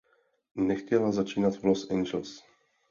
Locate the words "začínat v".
1.11-1.63